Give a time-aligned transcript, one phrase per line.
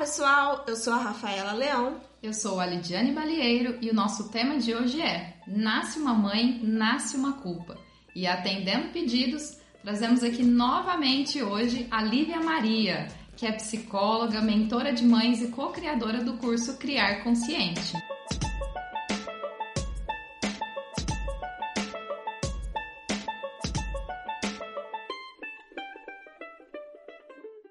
[0.00, 2.00] pessoal, eu sou a Rafaela Leão.
[2.22, 6.58] Eu sou a Lidiane Balieiro e o nosso tema de hoje é Nasce uma mãe,
[6.62, 7.76] nasce uma culpa.
[8.16, 15.04] E atendendo pedidos, trazemos aqui novamente hoje a Lívia Maria, que é psicóloga, mentora de
[15.04, 17.92] mães e co-criadora do curso Criar Consciente.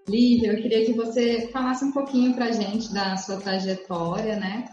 [0.10, 4.70] Lívia, eu queria que você falasse um pouquinho para a gente da sua trajetória, né?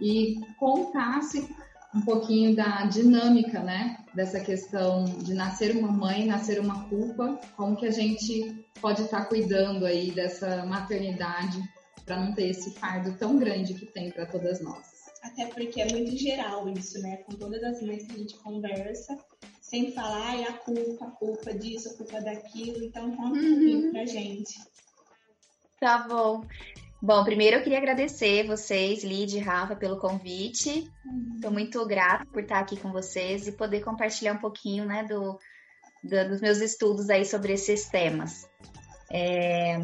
[0.00, 1.48] E contasse
[1.94, 3.98] um pouquinho da dinâmica, né?
[4.14, 9.22] Dessa questão de nascer uma mãe, nascer uma culpa, como que a gente pode estar
[9.22, 11.58] tá cuidando aí dessa maternidade
[12.04, 14.86] para não ter esse fardo tão grande que tem para todas nós.
[15.22, 17.16] Até porque é muito geral isso, né?
[17.18, 19.18] Com todas as mães que a gente conversa,
[19.60, 22.82] sem falar, ai, a culpa, a culpa disso, a culpa daquilo.
[22.84, 23.90] Então, conta um pouquinho uhum.
[23.90, 24.58] pra gente.
[25.80, 26.44] Tá bom.
[27.00, 30.90] Bom, primeiro eu queria agradecer vocês, Lid e Rafa, pelo convite.
[31.36, 35.38] Estou muito grata por estar aqui com vocês e poder compartilhar um pouquinho né, do,
[36.02, 38.50] do dos meus estudos aí sobre esses temas.
[39.10, 39.80] É,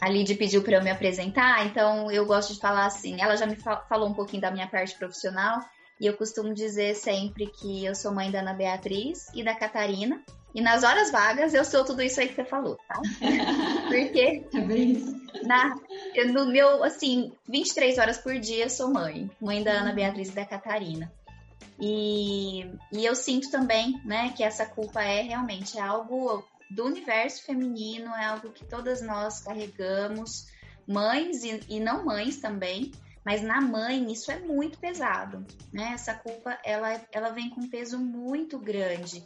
[0.00, 3.20] a Lid pediu para eu me apresentar, então eu gosto de falar assim.
[3.20, 3.56] Ela já me
[3.88, 5.60] falou um pouquinho da minha parte profissional,
[6.00, 10.20] e eu costumo dizer sempre que eu sou mãe da Ana Beatriz e da Catarina.
[10.54, 13.00] E nas horas vagas eu sou tudo isso aí que você falou, tá?
[13.88, 15.46] Porque é.
[15.46, 15.76] Na,
[16.14, 19.30] eu, no meu, assim, 23 horas por dia eu sou mãe.
[19.40, 21.10] Mãe da Ana Beatriz e da Catarina.
[21.80, 28.14] E, e eu sinto também, né, que essa culpa é realmente algo do universo feminino,
[28.14, 30.46] é algo que todas nós carregamos,
[30.86, 32.92] mães e, e não mães também.
[33.24, 35.90] Mas na mãe isso é muito pesado, né?
[35.92, 39.22] Essa culpa ela, ela vem com um peso muito grande.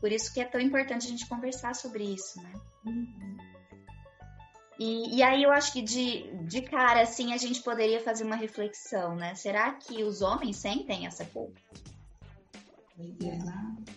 [0.00, 2.52] Por isso que é tão importante a gente conversar sobre isso, né?
[2.84, 3.36] Uhum.
[4.78, 8.36] E, e, aí eu acho que de, de cara, assim, a gente poderia fazer uma
[8.36, 9.34] reflexão, né?
[9.34, 11.58] Será que os homens sentem essa culpa?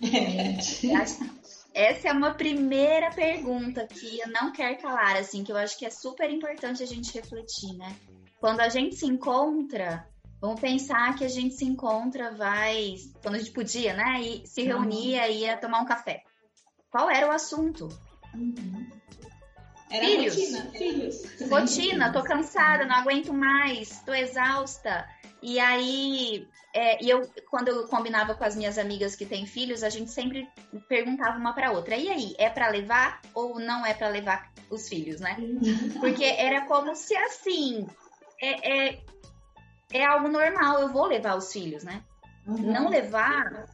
[1.74, 5.86] Essa é uma primeira pergunta que eu não quero calar, assim, que eu acho que
[5.86, 7.96] é super importante a gente refletir, né?
[8.40, 10.08] Quando a gente se encontra,
[10.42, 12.96] vamos pensar que a gente se encontra, vai.
[13.22, 14.22] Quando a gente podia, né?
[14.22, 16.24] E se reunia, ia tomar um café.
[16.92, 17.90] Qual era o assunto?
[18.34, 18.88] Uhum.
[19.92, 20.36] Era filhos.
[20.36, 21.50] rotina, filhos.
[21.50, 25.08] Rotina, tô cansada, não aguento mais, tô exausta.
[25.42, 29.84] E aí, é, e eu, quando eu combinava com as minhas amigas que têm filhos,
[29.84, 30.48] a gente sempre
[30.88, 34.88] perguntava uma para outra: e aí, é para levar ou não é para levar os
[34.88, 35.36] filhos, né?
[35.40, 36.00] Uhum.
[36.00, 37.88] Porque era como se assim,
[38.42, 39.00] é, é,
[39.92, 42.04] é algo normal, eu vou levar os filhos, né?
[42.46, 42.72] Uhum.
[42.72, 43.68] Não levar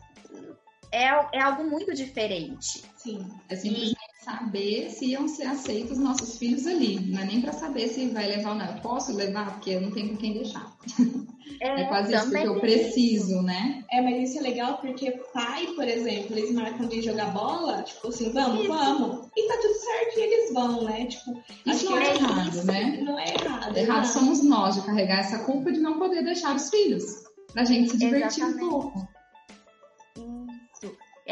[0.91, 2.83] é, é algo muito diferente.
[2.97, 3.97] Sim, é simplesmente.
[4.25, 6.99] Saber se iam ser aceitos os nossos filhos ali.
[6.99, 8.65] Não é nem para saber se vai levar ou não.
[8.65, 10.75] Eu posso levar porque eu não tenho com quem deixar.
[11.61, 13.83] É, é quase isso, porque eu preciso, né?
[13.91, 18.07] É, mas isso é legal porque pai, por exemplo, eles marcam de jogar bola, tipo
[18.07, 18.67] assim, vamos, isso.
[18.67, 19.27] vamos.
[19.37, 21.05] E tá tudo certo e eles vão, né?
[21.05, 22.99] Tipo, isso não é, é errado, isso, né?
[23.01, 23.77] Não é errado.
[23.77, 24.11] Errado não.
[24.11, 27.03] somos nós de carregar essa culpa de não poder deixar os filhos.
[27.53, 28.65] Pra gente se divertir Exatamente.
[28.65, 29.14] um pouco.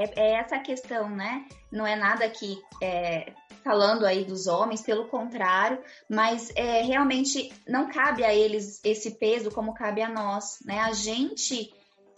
[0.04, 1.46] É, é, essa questão, né?
[1.72, 3.34] Não é nada que é,
[3.64, 9.52] falando aí dos homens, pelo contrário, mas é, realmente não cabe a eles esse peso
[9.52, 10.80] como cabe a nós, né?
[10.80, 11.74] A gente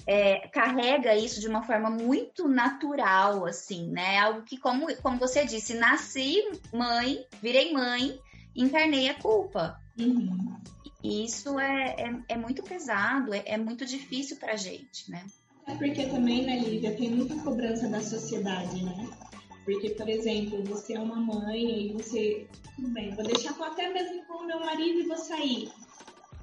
[0.07, 4.19] é, carrega isso de uma forma muito natural, assim, né?
[4.19, 6.41] Algo que, como, como você disse, nasci
[6.73, 8.19] mãe, virei mãe,
[8.55, 9.79] encarnei a culpa.
[9.97, 10.57] Uhum.
[11.03, 15.23] Isso é, é, é, muito pesado, é, é muito difícil pra gente, né?
[15.67, 19.07] É porque também, né, Lívia, tem muita cobrança da sociedade, né?
[19.65, 24.23] Porque, por exemplo, você é uma mãe e você, tudo bem, vou deixar até mesmo
[24.25, 25.71] com o meu marido e vou sair.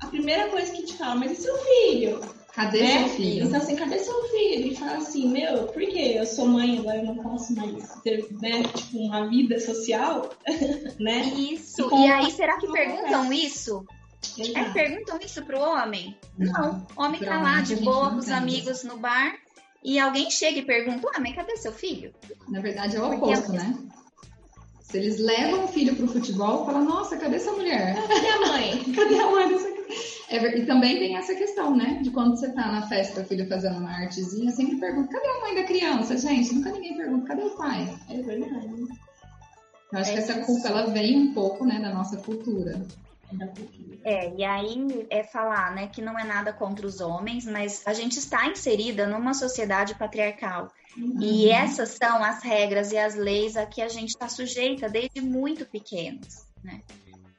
[0.00, 2.21] A primeira coisa que te fala, mas e seu filho?
[2.53, 2.99] Cadê né?
[2.99, 3.47] seu filho?
[3.47, 4.66] Então, assim, cadê seu filho?
[4.66, 8.27] E fala assim, meu, por que eu sou mãe, agora eu não posso mais ter,
[8.43, 10.31] né, tipo, uma vida social,
[10.99, 11.22] né?
[11.37, 11.88] Isso.
[11.94, 13.87] E, e aí, será que perguntam isso?
[14.55, 16.17] É, perguntam isso pro homem?
[16.38, 16.87] Não.
[16.97, 19.35] O homem tá lá de boa com os amigos no bar
[19.82, 22.14] e alguém chega e pergunta, ah, mas cadê seu filho?
[22.49, 23.76] Na verdade é o oposto, né?
[24.81, 27.97] Se eles levam o filho pro futebol, fala, nossa, cadê essa mulher?
[28.06, 28.85] Cadê a mãe?
[28.94, 29.73] cadê a mãe dessa
[30.29, 32.00] é, E também tem essa questão, né?
[32.02, 35.41] De quando você tá na festa, o filho fazendo uma artezinha, sempre pergunta, cadê a
[35.41, 36.17] mãe da criança?
[36.17, 37.99] Gente, nunca ninguém pergunta, cadê o pai?
[38.08, 38.87] É verdade.
[39.93, 42.81] Eu acho é que essa culpa, ela vem um pouco, né, da nossa cultura.
[44.05, 47.94] É, e aí é falar, né, que não é nada contra os homens, mas a
[47.94, 50.69] gente está inserida numa sociedade patriarcal.
[50.96, 51.20] Uhum.
[51.20, 55.20] E essas são as regras e as leis a que a gente está sujeita desde
[55.20, 56.82] muito pequenos, né?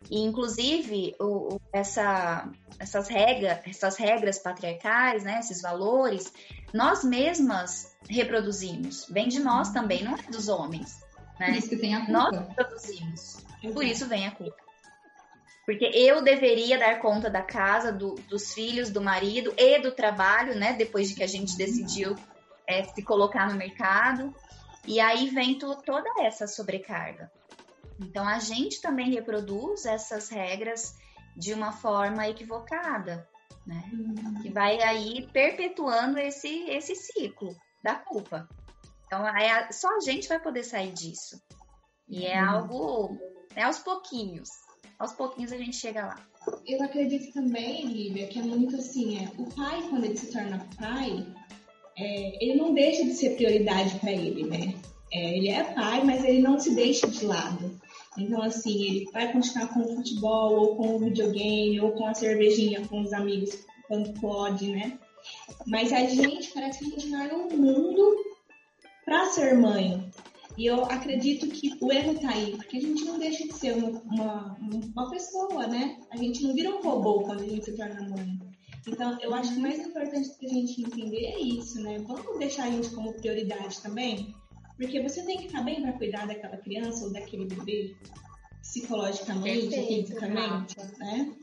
[0.09, 2.47] e inclusive, o, o, essa,
[2.77, 6.31] essas, regra, essas regras patriarcais, né, esses valores,
[6.73, 9.07] nós mesmas reproduzimos.
[9.09, 11.01] Vem de nós também, não é dos homens.
[11.39, 11.47] Né?
[11.47, 12.11] Por isso que tem a culpa.
[12.11, 13.37] Nós reproduzimos.
[13.73, 14.62] Por isso vem a culpa.
[15.65, 20.55] Porque eu deveria dar conta da casa, do, dos filhos, do marido e do trabalho,
[20.55, 20.73] né?
[20.73, 22.15] Depois de que a gente decidiu
[22.67, 24.33] é, se colocar no mercado.
[24.85, 27.31] E aí vem to, toda essa sobrecarga.
[27.99, 30.95] Então a gente também reproduz essas regras
[31.35, 33.27] de uma forma equivocada,
[33.65, 33.89] né?
[33.93, 34.41] Uhum.
[34.41, 38.49] Que vai aí perpetuando esse, esse ciclo da culpa.
[39.05, 41.41] Então é, só a gente vai poder sair disso.
[42.07, 42.49] E é uhum.
[42.49, 43.17] algo
[43.55, 44.49] é aos pouquinhos.
[44.99, 46.27] Aos pouquinhos a gente chega lá.
[46.65, 50.67] Eu acredito também, Lívia, que é muito assim, é, o pai, quando ele se torna
[50.77, 51.25] pai,
[51.97, 54.73] é, ele não deixa de ser prioridade para ele, né?
[55.11, 57.79] É, ele é pai, mas ele não se deixa de lado.
[58.17, 62.13] Então, assim, ele vai continuar com o futebol, ou com o videogame, ou com a
[62.13, 64.97] cervejinha com os amigos, quando pode, né?
[65.65, 68.15] Mas a gente, parece que a gente vai um mundo
[69.05, 70.11] para ser mãe.
[70.57, 73.73] E eu acredito que o erro tá aí, porque a gente não deixa de ser
[73.73, 74.57] uma, uma,
[74.95, 75.99] uma pessoa, né?
[76.11, 78.39] A gente não vira um robô quando a gente se torna mãe.
[78.87, 81.97] Então, eu acho que o mais importante que a gente entender é isso, né?
[81.99, 84.35] Vamos deixar a gente como prioridade também,
[84.77, 87.95] porque você tem que estar bem para cuidar daquela criança ou daquele bebê,
[88.61, 91.33] psicologicamente, Perfeito, fisicamente, né?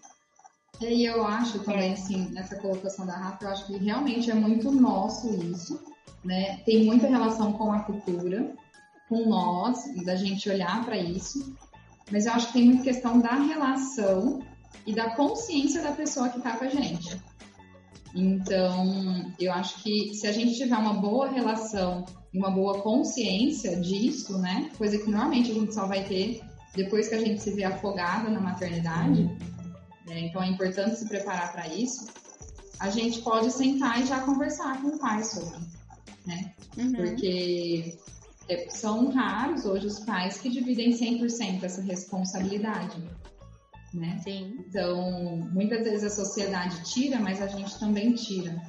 [0.81, 4.71] E eu acho também, assim, nessa colocação da Rafa, eu acho que realmente é muito
[4.71, 5.81] nosso isso,
[6.25, 6.59] né?
[6.65, 8.55] Tem muita relação com a cultura,
[9.11, 11.53] com nós, e da gente olhar para isso,
[12.13, 14.41] mas eu acho que tem muita questão da relação
[14.87, 17.21] e da consciência da pessoa que está com a gente.
[18.15, 23.81] Então, eu acho que se a gente tiver uma boa relação e uma boa consciência
[23.81, 24.71] disso, né?
[24.79, 26.41] Coisa que normalmente a gente só vai ter
[26.75, 29.25] depois que a gente se vê afogada na maternidade.
[30.07, 30.21] Né?
[30.21, 32.07] Então, é importante se preparar para isso.
[32.79, 35.59] A gente pode sentar e já conversar com o pai sobre,
[36.27, 36.53] né?
[36.79, 36.93] Uhum.
[36.93, 37.99] Porque
[38.71, 43.03] são raros hoje os pais que dividem 100% essa responsabilidade
[43.93, 44.21] né?
[44.23, 44.57] Sim.
[44.69, 48.61] Então, muitas vezes a sociedade tira, mas a gente também tira.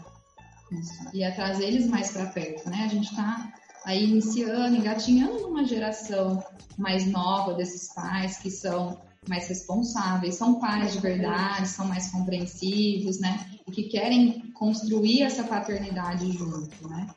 [0.72, 0.94] Isso.
[1.14, 2.84] E é trazer eles mais para perto, né?
[2.86, 3.54] A gente está
[3.86, 6.44] aí iniciando, engatinhando numa geração
[6.78, 13.20] mais nova desses pais que são mais responsáveis, são pais de verdade, são mais compreensivos,
[13.20, 13.46] né?
[13.68, 17.08] E que querem construir essa paternidade junto, né?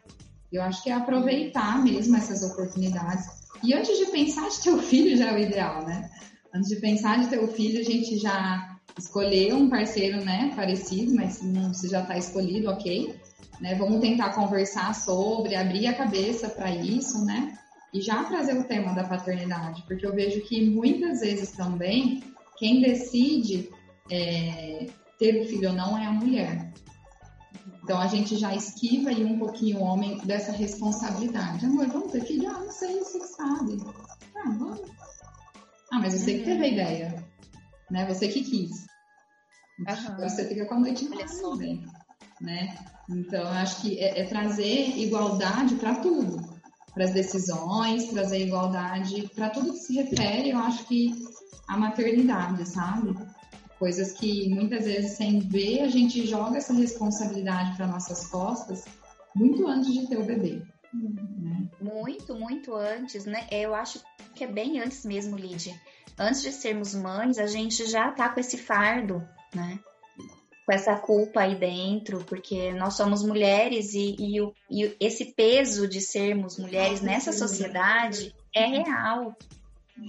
[0.56, 3.26] Eu acho que é aproveitar mesmo essas oportunidades.
[3.62, 6.10] E antes de pensar de ter o filho já é o ideal, né?
[6.54, 11.12] antes de pensar de ter o filho, a gente já escolheu um parceiro, né, parecido,
[11.14, 13.18] mas se, não, se já está escolhido, ok.
[13.60, 17.56] Né, vamos tentar conversar sobre, abrir a cabeça para isso, né?
[17.92, 22.22] E já trazer o tema da paternidade, porque eu vejo que muitas vezes também
[22.58, 23.70] quem decide
[24.10, 24.86] é,
[25.18, 26.72] ter o filho ou não é a mulher.
[27.84, 31.66] Então a gente já esquiva aí um pouquinho o homem dessa responsabilidade.
[31.66, 32.48] Amor, vamos ter filho?
[32.48, 33.78] Ah, não sei, você sabe.
[34.34, 34.80] Ah, vamos
[35.92, 37.24] ah, mas você que teve a ideia,
[37.90, 38.06] né?
[38.12, 38.86] Você que quis.
[39.78, 40.16] Uhum.
[40.18, 41.10] Você fica com a noite em
[42.40, 42.76] né?
[43.08, 46.42] Então, eu acho que é, é trazer igualdade para tudo,
[46.92, 51.14] para as decisões, trazer igualdade para tudo que se refere, eu acho que
[51.68, 53.14] a maternidade, sabe?
[53.84, 58.86] Coisas que muitas vezes, sem ver, a gente joga essa responsabilidade para nossas costas
[59.34, 60.62] muito antes de ter o bebê.
[60.90, 61.68] Né?
[61.82, 63.46] Muito, muito antes, né?
[63.50, 64.00] Eu acho
[64.34, 65.78] que é bem antes mesmo, Lídia.
[66.18, 69.22] Antes de sermos mães, a gente já tá com esse fardo,
[69.54, 69.78] né?
[70.64, 75.86] Com essa culpa aí dentro, porque nós somos mulheres e, e, o, e esse peso
[75.86, 79.36] de sermos mulheres nessa sociedade é real.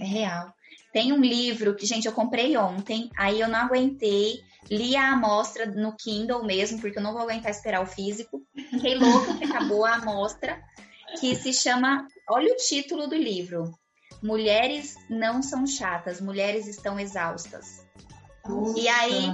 [0.00, 0.55] É real.
[0.96, 5.66] Tem um livro que, gente, eu comprei ontem, aí eu não aguentei, li a amostra
[5.66, 8.42] no Kindle mesmo, porque eu não vou aguentar esperar o físico.
[8.70, 10.58] Fiquei louca que acabou a amostra,
[11.20, 13.78] que se chama, olha o título do livro,
[14.22, 17.86] Mulheres não são chatas, mulheres estão exaustas.
[18.46, 18.80] Nossa.
[18.80, 19.26] E aí,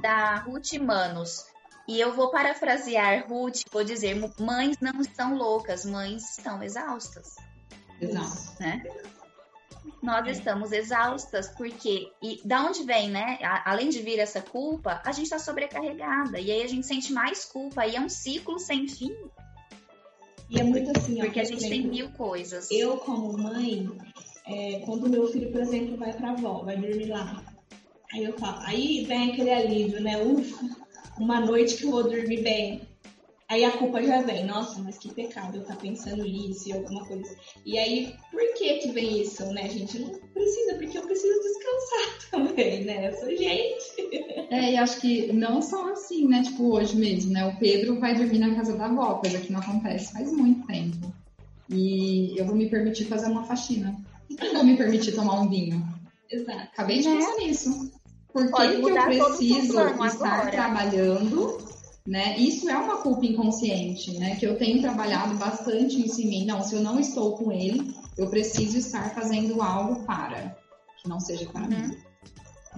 [0.00, 1.44] da Ruth Manos.
[1.86, 7.36] E eu vou parafrasear Ruth, vou dizer, mães não estão loucas, mães estão exaustas.
[8.00, 8.58] Exato.
[8.58, 8.82] Né?
[10.02, 10.30] Nós é.
[10.30, 13.38] estamos exaustas porque e da onde vem, né?
[13.64, 17.44] além de vir essa culpa, a gente está sobrecarregada e aí a gente sente mais
[17.44, 19.14] culpa e é um ciclo sem fim.
[20.48, 22.70] E é muito assim, Porque ó, a gente exemplo, tem mil coisas.
[22.70, 23.90] Eu, como mãe,
[24.46, 27.42] é, quando meu filho, por exemplo, vai pra avó, vai dormir lá.
[28.12, 30.22] Aí eu falo, aí vem aquele alívio, né?
[30.22, 30.76] Ufa,
[31.18, 32.82] uma noite que eu vou dormir bem.
[33.48, 36.72] Aí a culpa já vem, nossa, mas que pecado eu estar tá pensando nisso e
[36.72, 37.36] alguma coisa.
[37.64, 40.00] E aí, por que que vem isso, né, gente?
[40.00, 43.08] Não precisa, porque eu preciso descansar também, né?
[43.08, 44.48] Eu sou gente.
[44.50, 46.42] É, e acho que não só assim, né?
[46.42, 47.46] Tipo, hoje mesmo, né?
[47.46, 51.14] O Pedro vai dormir na casa da avó, coisa que não acontece faz muito tempo.
[51.70, 53.96] E eu vou me permitir fazer uma faxina.
[54.40, 55.86] Eu vou me permitir tomar um vinho?
[56.28, 56.62] Exato.
[56.62, 57.92] Acabei de pensar nisso.
[58.32, 60.50] Por que, que eu preciso estar agora.
[60.50, 61.65] trabalhando?
[62.06, 62.38] Né?
[62.38, 64.36] Isso é uma culpa inconsciente, né?
[64.36, 66.44] Que eu tenho trabalhado bastante isso em mim.
[66.46, 70.56] Não, se eu não estou com ele, eu preciso estar fazendo algo para,
[71.02, 71.68] que não seja para Uhum.
[71.68, 71.96] mim.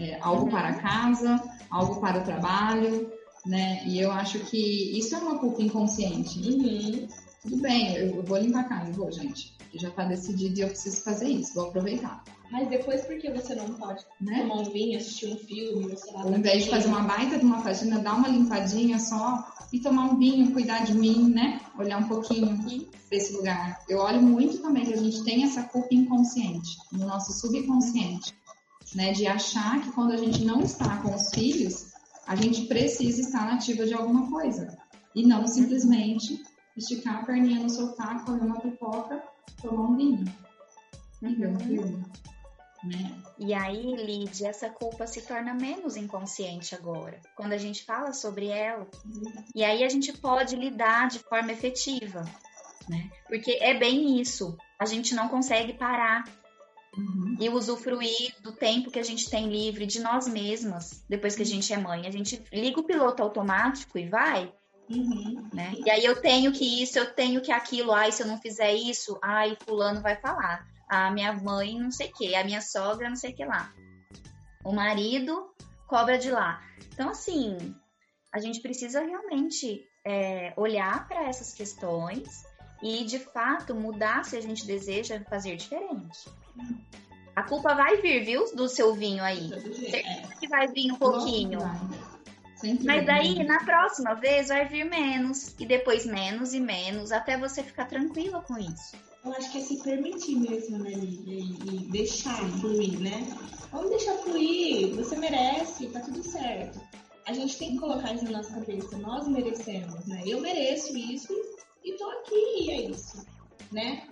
[0.00, 0.50] É, algo Uhum.
[0.50, 3.12] para casa, algo para o trabalho,
[3.44, 3.82] né?
[3.84, 6.38] E eu acho que isso é uma culpa inconsciente.
[6.48, 7.06] Uhum.
[7.42, 9.56] Tudo bem, eu, vou limpar a casa, vou, gente.
[9.74, 13.54] Já tá decidido e eu preciso fazer isso, vou aproveitar, Mas depois, por que você
[13.54, 14.40] não pode né?
[14.40, 16.22] tomar um vinho, assistir um filme, sei lá.
[16.22, 20.04] Ao invés de fazer uma baita de uma faxina, dar uma limpadinha só e tomar
[20.04, 21.60] um vinho, cuidar de mim, né?
[21.78, 22.58] Olhar um pouquinho
[23.08, 23.78] para esse lugar.
[23.88, 28.34] Eu olho muito também que a gente tem essa culpa inconsciente, no nosso subconsciente,
[28.94, 29.12] né?
[29.12, 31.92] De achar que quando a gente não está com os filhos,
[32.26, 34.76] a gente precisa estar nativa de alguma coisa.
[35.14, 36.42] E não simplesmente
[36.78, 39.22] esticar a perninha no sofá, comer uma pipoca,
[39.60, 40.24] tomar um vinho
[41.22, 41.58] e ver um Uhum.
[41.58, 42.04] filme.
[42.84, 43.12] Né?
[43.38, 48.46] E aí, Lid, essa culpa se torna menos inconsciente agora, quando a gente fala sobre
[48.46, 48.86] ela.
[49.54, 52.24] E aí a gente pode lidar de forma efetiva,
[52.88, 53.10] né?
[53.26, 54.56] Porque é bem isso.
[54.78, 56.24] A gente não consegue parar
[56.96, 57.36] Uhum.
[57.40, 61.46] e usufruir do tempo que a gente tem livre de nós mesmas, depois que a
[61.46, 62.06] gente é mãe.
[62.06, 64.52] A gente liga o piloto automático e vai,
[64.90, 65.48] Uhum.
[65.52, 65.74] né?
[65.84, 67.92] E aí eu tenho que isso, eu tenho que aquilo.
[67.92, 70.66] Ai, se eu não fizer isso, ai, fulano vai falar.
[70.88, 73.72] A minha mãe não sei o que, a minha sogra não sei o que lá.
[74.64, 75.50] O marido
[75.86, 76.62] cobra de lá.
[76.92, 77.74] Então, assim,
[78.32, 82.44] a gente precisa realmente é, olhar para essas questões
[82.82, 86.28] e, de fato, mudar se a gente deseja fazer diferente.
[87.34, 89.50] A culpa vai vir, viu, do seu vinho aí.
[89.92, 90.26] É.
[90.38, 91.60] Que vai vir um pouquinho.
[91.60, 92.07] Vai.
[92.60, 95.54] Sempre Mas daí, na próxima vez, vai vir menos.
[95.58, 98.96] E depois menos e menos, até você ficar tranquila com isso.
[99.24, 100.90] Eu acho que é se permitir mesmo, né?
[100.92, 103.26] E, e deixar fluir, né?
[103.70, 106.80] Vamos deixar fluir, você merece, tá tudo certo.
[107.26, 110.22] A gente tem que colocar isso na nossa cabeça, nós merecemos, né?
[110.26, 111.34] Eu mereço isso
[111.84, 113.24] e tô aqui, e é isso,
[113.70, 114.08] né?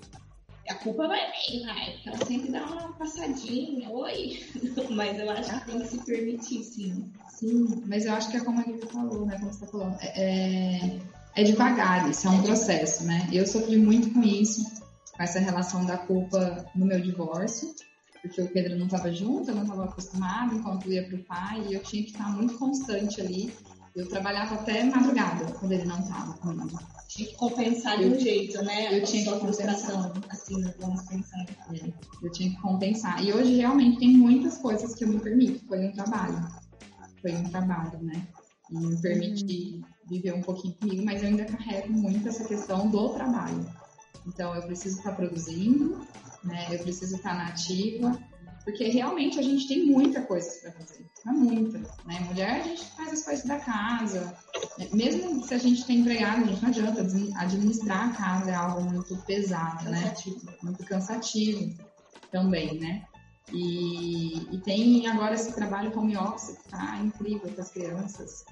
[0.68, 4.38] A culpa vai vir, vai, ela sempre dá uma passadinha, oi.
[4.90, 7.10] Mas eu acho que tem que se permitir, sim.
[7.36, 9.38] Sim, mas eu acho que é como a Lívia falou, né?
[9.38, 10.98] Como você tá falando, é,
[11.34, 13.28] é devagar, isso é um processo, né?
[13.30, 14.64] Eu sofri muito com isso,
[15.14, 17.74] com essa relação da culpa no meu divórcio,
[18.22, 21.74] porque o Pedro não estava junto, eu não estava acostumado enquanto ia pro pai, e
[21.74, 23.52] eu tinha que estar muito constante ali.
[23.94, 26.78] Eu trabalhava até madrugada quando ele não estava comigo.
[27.08, 28.98] Tinha que compensar de um jeito, né?
[28.98, 29.70] eu tinha que compensar.
[30.28, 30.74] assim, né?
[30.78, 31.46] vamos pensar.
[31.72, 33.24] É, eu tinha que compensar.
[33.24, 35.66] E hoje realmente tem muitas coisas que eu me permito.
[35.66, 36.65] Foi um trabalho.
[37.20, 38.26] Foi um trabalho, né?
[38.70, 43.10] E me permiti viver um pouquinho comigo, mas eu ainda carrego muito essa questão do
[43.10, 43.66] trabalho.
[44.26, 46.06] Então eu preciso estar produzindo,
[46.42, 46.66] né?
[46.70, 48.18] Eu preciso estar na ativa,
[48.64, 51.06] porque realmente a gente tem muita coisa para fazer.
[51.26, 52.20] É muita, né?
[52.28, 54.36] Mulher, a gente faz as coisas da casa.
[54.78, 54.88] né?
[54.92, 57.06] Mesmo se a gente tem empregado, a gente não adianta.
[57.36, 60.14] Administrar a casa é algo muito pesado, né?
[60.62, 61.74] muito cansativo
[62.30, 63.04] também, né?
[63.52, 68.44] E, e tem agora esse trabalho home office que tá incrível para as crianças,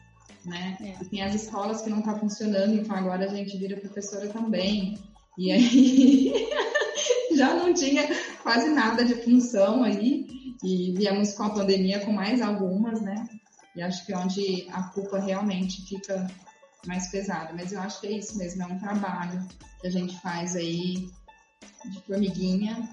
[0.45, 0.77] né?
[0.81, 1.03] É.
[1.03, 4.99] E tem as escolas que não tá funcionando, então agora a gente vira professora também.
[5.37, 6.49] E aí
[7.35, 8.03] já não tinha
[8.43, 10.27] quase nada de função aí
[10.63, 13.29] e viemos com a pandemia com mais algumas, né?
[13.75, 16.27] E acho que é onde a culpa realmente fica
[16.87, 17.53] mais pesada.
[17.53, 19.45] Mas eu acho que é isso mesmo, é um trabalho
[19.81, 21.09] que a gente faz aí
[21.91, 22.89] de formiguinha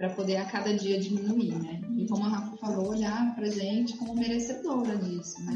[0.00, 1.78] para poder a cada dia diminuir, né?
[1.94, 5.52] E como a Rafa falou, olhar pra gente como merecedora disso, né?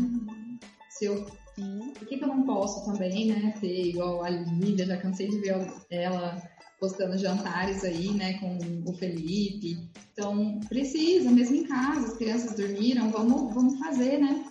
[0.91, 4.99] Se eu, por que, que eu não posso também, né, ter igual a Lívia, já
[4.99, 6.43] cansei de ver ela
[6.79, 9.89] postando jantares aí, né, com o Felipe.
[10.13, 14.45] Então, precisa, mesmo em casa, as crianças dormiram, vamos, vamos fazer, né?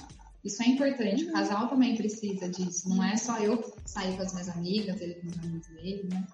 [0.43, 2.89] Isso é importante, o casal também precisa disso.
[2.89, 6.25] Não é só eu sair com as minhas amigas, ele com os amigos dele, né?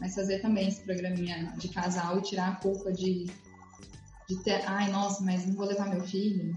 [0.00, 3.26] Mas fazer também esse programinha de casal e tirar a culpa de,
[4.28, 6.54] de ter, ai, nossa, mas não vou levar meu filho,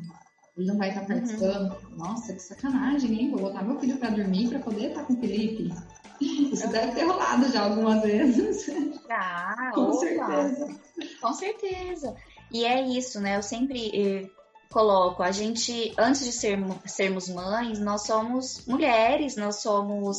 [0.55, 1.75] ele não vai estar participando.
[1.97, 3.31] Nossa, que sacanagem, hein?
[3.31, 5.73] Vou botar meu filho pra dormir pra poder estar com o Felipe.
[6.21, 8.69] Isso deve ter rolado já algumas vezes.
[9.09, 9.99] Ah, Com opa.
[9.99, 10.79] certeza.
[11.21, 12.15] Com certeza.
[12.51, 13.37] E é isso, né?
[13.37, 14.29] Eu sempre eh,
[14.69, 20.17] coloco, a gente, antes de sermos, sermos mães, nós somos mulheres, nós somos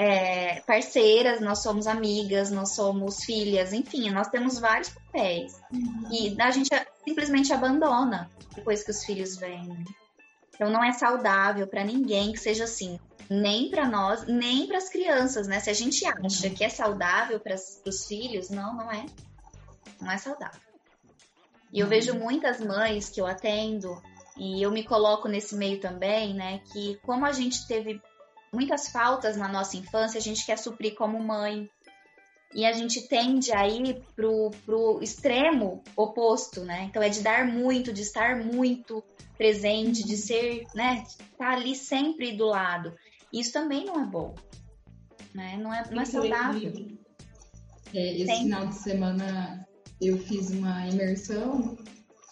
[0.00, 5.60] é, parceiras, nós somos amigas, nós somos filhas, enfim, nós temos vários papéis.
[5.72, 6.08] Uhum.
[6.12, 6.70] E a gente
[7.04, 9.84] simplesmente abandona depois que os filhos vêm.
[10.54, 14.88] Então não é saudável para ninguém que seja assim, nem para nós, nem para as
[14.88, 15.58] crianças, né?
[15.58, 19.04] Se a gente acha que é saudável para os filhos, não, não é.
[20.00, 20.60] Não é saudável.
[21.72, 21.90] E eu uhum.
[21.90, 24.00] vejo muitas mães que eu atendo
[24.36, 26.60] e eu me coloco nesse meio também, né?
[26.72, 28.00] Que como a gente teve
[28.52, 31.68] muitas faltas na nossa infância, a gente quer suprir como mãe.
[32.54, 36.84] E a gente tende a ir pro, pro extremo oposto, né?
[36.84, 39.04] Então é de dar muito, de estar muito
[39.36, 41.04] presente, de ser, né?
[41.06, 42.96] Estar tá ali sempre do lado.
[43.30, 44.34] Isso também não é bom,
[45.34, 45.58] né?
[45.58, 46.72] Não é, não é saudável.
[47.94, 48.42] É, esse sempre.
[48.44, 49.68] final de semana
[50.00, 51.76] eu fiz uma imersão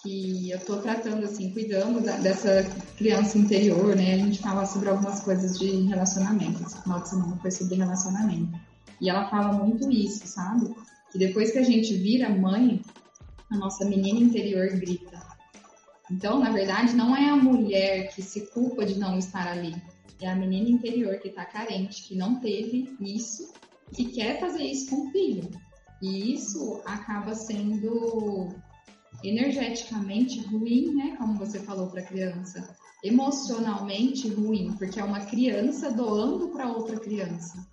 [0.02, 2.64] que eu estou tratando, assim, cuidando da, dessa
[2.96, 4.14] criança interior, né?
[4.14, 6.62] A gente fala sobre algumas coisas de relacionamento.
[6.62, 8.58] Esse final de semana foi sobre relacionamento.
[9.00, 10.74] E ela fala muito isso, sabe?
[11.10, 12.82] Que depois que a gente vira mãe,
[13.50, 15.20] a nossa menina interior grita.
[16.10, 19.74] Então, na verdade, não é a mulher que se culpa de não estar ali.
[20.20, 23.52] É a menina interior que está carente, que não teve isso,
[23.92, 25.50] que quer fazer isso com o filho.
[26.00, 28.54] E isso acaba sendo
[29.22, 31.16] energeticamente ruim, né?
[31.16, 36.98] Como você falou para a criança, emocionalmente ruim, porque é uma criança doando para outra
[36.98, 37.66] criança.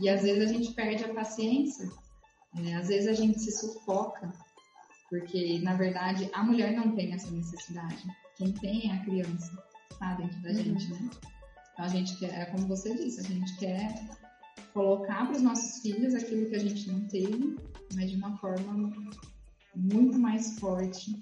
[0.00, 1.90] E às vezes a gente perde a paciência,
[2.58, 4.32] é, às vezes a gente se sufoca,
[5.08, 8.02] porque na verdade a mulher não tem essa necessidade.
[8.36, 9.50] Quem tem é a criança,
[9.98, 10.54] tá dentro da uhum.
[10.54, 11.10] gente, né?
[11.72, 13.94] Então a gente quer, é como você disse, a gente quer
[14.72, 17.56] colocar para os nossos filhos aquilo que a gente não teve,
[17.94, 18.92] mas de uma forma
[19.76, 21.20] muito mais forte,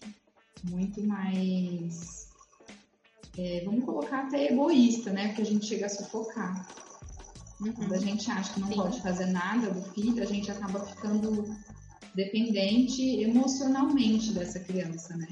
[0.63, 2.29] muito mais.
[3.37, 5.29] É, vamos colocar até egoísta, né?
[5.29, 6.67] Porque a gente chega a sufocar.
[7.61, 7.73] Uhum.
[7.73, 8.77] Quando a gente acha que não Sim.
[8.77, 11.45] pode fazer nada do filho, a gente acaba ficando
[12.15, 15.29] dependente emocionalmente dessa criança, né?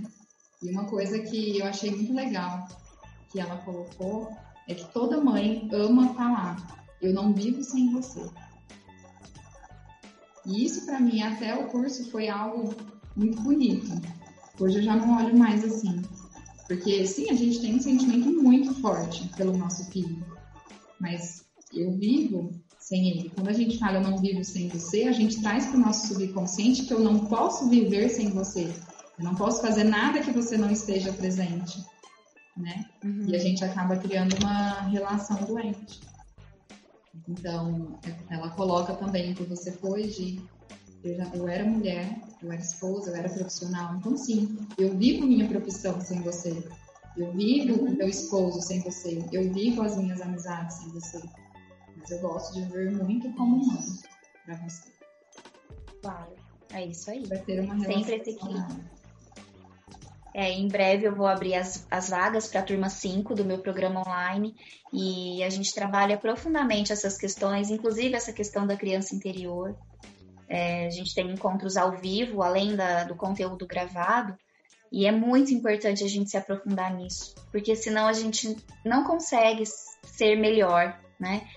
[0.60, 2.66] E uma coisa que eu achei muito legal
[3.30, 4.30] que ela colocou
[4.68, 8.28] é que toda mãe ama falar: Eu não vivo sem você.
[10.44, 12.74] E isso para mim até o curso foi algo
[13.16, 13.90] muito bonito.
[14.58, 16.02] Hoje eu já não olho mais assim.
[16.66, 20.24] Porque sim, a gente tem um sentimento muito forte pelo nosso filho.
[20.98, 23.30] Mas eu vivo sem ele.
[23.30, 26.08] Quando a gente fala eu não vivo sem você, a gente traz para o nosso
[26.08, 28.72] subconsciente que eu não posso viver sem você.
[29.18, 31.84] Eu não posso fazer nada que você não esteja presente.
[32.56, 32.84] Né?
[33.02, 33.26] Uhum.
[33.28, 36.00] E a gente acaba criando uma relação doente.
[37.28, 37.98] Então,
[38.28, 40.40] ela coloca também que você foi de
[41.04, 43.96] eu, já, eu era mulher, eu era esposa, eu era profissional.
[43.96, 46.62] Então, sim, eu vivo minha profissão sem você.
[47.16, 49.24] Eu vivo o meu esposo sem você.
[49.32, 51.20] Eu vivo as minhas amizades sem você.
[51.96, 53.84] Mas eu gosto de ver muito como mãe
[54.44, 54.90] para você.
[56.00, 56.32] Claro,
[56.72, 57.26] é isso aí.
[57.26, 57.94] Vai ter uma relação.
[57.94, 58.92] Sempre esse equilíbrio.
[60.34, 63.58] É, em breve eu vou abrir as, as vagas para a turma 5 do meu
[63.58, 64.56] programa online
[64.90, 69.76] e a gente trabalha profundamente essas questões, inclusive essa questão da criança interior.
[70.52, 74.36] É, a gente tem encontros ao vivo, além da, do conteúdo gravado,
[74.92, 79.64] e é muito importante a gente se aprofundar nisso, porque senão a gente não consegue
[80.02, 81.48] ser melhor, né?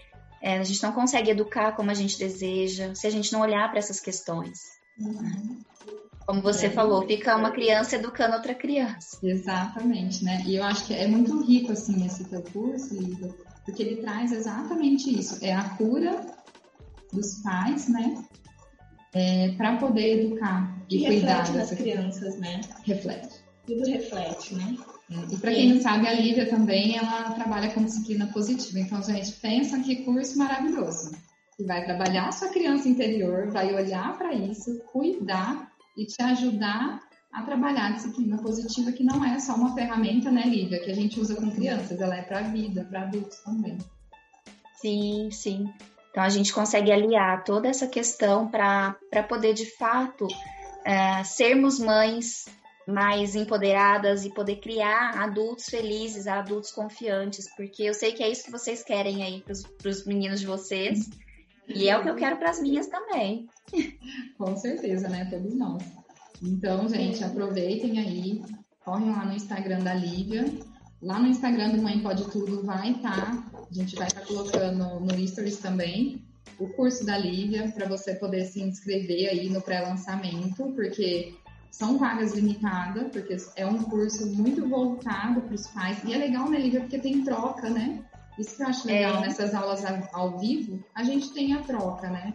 [0.41, 3.69] É, a gente não consegue educar como a gente deseja se a gente não olhar
[3.69, 4.59] para essas questões.
[4.97, 5.59] Uhum.
[6.25, 9.19] Como você é, falou, fica uma criança educando outra criança.
[9.21, 10.41] Exatamente, né?
[10.45, 12.95] E eu acho que é muito rico, assim, esse teu curso,
[13.65, 15.43] porque ele traz exatamente isso.
[15.43, 16.25] É a cura
[17.11, 18.23] dos pais, né?
[19.15, 22.59] É, para poder educar e, e cuidar das crianças, né?
[22.83, 23.39] Reflete.
[23.65, 24.77] Tudo reflete, né?
[25.09, 28.79] É, e para quem não sabe, a Lívia também ela trabalha com disciplina positiva.
[28.79, 31.11] Então, gente, pensa que curso maravilhoso.
[31.55, 36.99] Que vai trabalhar a sua criança interior, vai olhar para isso, cuidar e te ajudar
[37.31, 40.95] a trabalhar a disciplina positiva, que não é só uma ferramenta, né, Lívia, que a
[40.95, 43.77] gente usa com crianças, ela é para a vida, para adultos também.
[44.75, 45.69] Sim, sim.
[46.15, 48.95] Então a gente consegue aliar toda essa questão para
[49.27, 50.25] poder de fato
[50.85, 52.45] é, sermos mães
[52.87, 58.45] mais empoderadas e poder criar adultos felizes, adultos confiantes, porque eu sei que é isso
[58.45, 59.43] que vocês querem aí
[59.77, 61.09] para os meninos de vocês
[61.67, 63.49] e é o que eu quero para as minhas também.
[64.39, 65.25] Com certeza, né?
[65.29, 65.83] Todos nós.
[66.41, 68.41] Então, gente, aproveitem aí,
[68.85, 70.45] correm lá no Instagram da Lívia.
[71.01, 74.27] Lá no Instagram do Mãe Pode Tudo vai estar tá a gente vai estar tá
[74.27, 76.23] colocando no Stories também
[76.57, 81.33] o curso da Lívia para você poder se inscrever aí no pré-lançamento, porque
[81.69, 86.01] são vagas limitadas, porque é um curso muito voltado para os pais.
[86.05, 88.01] E é legal, né, Lívia, porque tem troca, né?
[88.39, 89.21] Isso que eu acho legal é.
[89.21, 92.33] nessas aulas ao vivo, a gente tem a troca, né?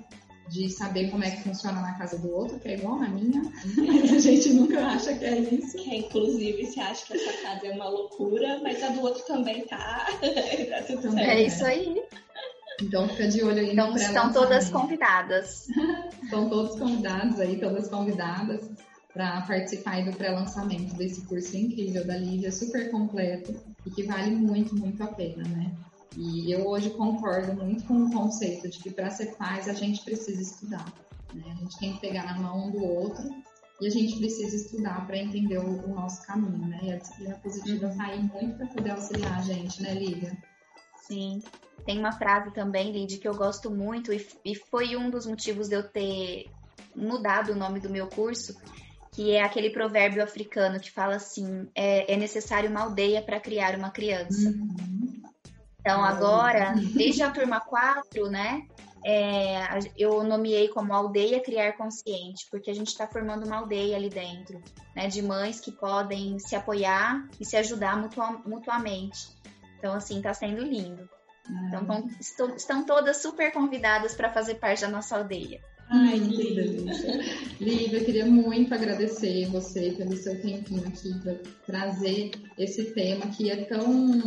[0.51, 3.41] De saber como é que funciona na casa do outro, que é igual na minha,
[3.77, 5.77] mas a gente nunca acha que é isso.
[5.77, 9.25] Que inclusive você acha que a sua casa é uma loucura, mas a do outro
[9.27, 10.07] também tá.
[10.19, 11.31] tá tudo também, certo.
[11.31, 12.03] É isso aí.
[12.83, 15.69] Então fica de olho aí então, Estão todas convidadas.
[16.23, 18.69] estão todos convidados aí, todas convidadas
[19.13, 24.75] para participar do pré-lançamento desse curso incrível da Lívia, super completo e que vale muito,
[24.75, 25.73] muito a pena, né?
[26.17, 30.05] E eu hoje concordo muito com o conceito de que para ser pais a gente
[30.05, 30.85] precisa estudar.
[31.33, 31.45] Né?
[31.47, 33.29] A gente tem que pegar na mão um do outro
[33.81, 36.81] e a gente precisa estudar para entender o, o, nosso caminho, né?
[36.83, 40.37] E a disciplina positiva está aí muito para poder auxiliar a gente, né, Lívia?
[41.07, 41.43] Sim.
[41.87, 45.69] Tem uma frase também, Lid, que eu gosto muito e, e foi um dos motivos
[45.69, 46.51] de eu ter
[46.95, 48.61] mudado o nome do meu curso,
[49.13, 53.77] que é aquele provérbio africano que fala assim: é, é necessário uma aldeia para criar
[53.77, 54.51] uma criança.
[54.51, 55.20] Uhum.
[55.81, 58.67] Então, agora, desde a turma 4, né,
[59.05, 64.11] é, eu nomeei como aldeia criar consciente, porque a gente está formando uma aldeia ali
[64.11, 64.63] dentro,
[64.95, 67.97] né, de mães que podem se apoiar e se ajudar
[68.47, 69.29] mutuamente.
[69.79, 71.09] Então, assim, está sendo lindo.
[71.67, 75.61] Então, estão, estão todas super convidadas para fazer parte da nossa aldeia.
[75.93, 76.63] Ai, linda,
[77.61, 81.35] Lívia, eu queria muito agradecer você pelo seu tempinho aqui para
[81.67, 84.21] trazer esse tema que é tão,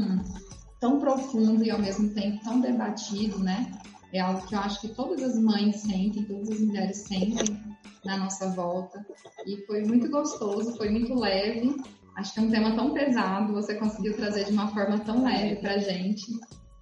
[0.83, 3.71] tão profundo e ao mesmo tempo tão debatido, né?
[4.11, 7.57] É algo que eu acho que todas as mães sentem, todas as mulheres sentem
[8.03, 9.03] na nossa volta.
[9.47, 11.73] E foi muito gostoso, foi muito leve.
[12.17, 15.55] Acho que é um tema tão pesado, você conseguiu trazer de uma forma tão leve
[15.61, 16.25] para gente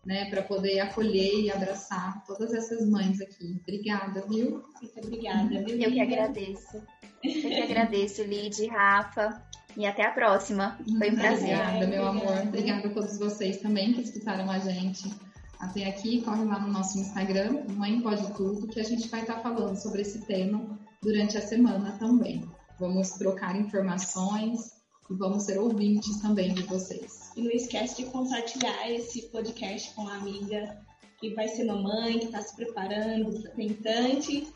[0.04, 3.60] né, para poder acolher e abraçar todas essas mães aqui.
[3.62, 4.64] Obrigada, viu?
[4.82, 5.80] Muito obrigada, viu?
[5.80, 6.78] Eu que agradeço.
[7.24, 9.44] Eu que agradeço, Lid, Rafa.
[9.78, 10.78] E até a próxima.
[10.98, 11.56] Foi um prazer.
[11.56, 12.38] Obrigada, meu amor.
[12.44, 15.12] Obrigada a todos vocês também que escutaram a gente
[15.60, 16.22] até aqui.
[16.22, 20.02] Corre lá no nosso Instagram, Mãe Pode Tudo, que a gente vai estar falando sobre
[20.02, 22.44] esse tema durante a semana também.
[22.80, 24.74] Vamos trocar informações
[25.10, 27.32] e vamos ser ouvintes também de vocês.
[27.36, 30.78] E não esquece de compartilhar esse podcast com a amiga
[31.20, 34.48] que vai ser mamãe, que está se preparando, tentante,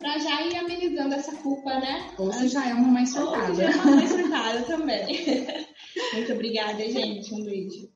[0.00, 2.10] para já ir amenizando essa culpa, né?
[2.16, 3.48] Ou se já é uma mãe surtada.
[3.50, 5.06] Ou se já é uma mãe surtada também.
[6.14, 7.34] Muito obrigada, gente.
[7.34, 7.89] Um beijo.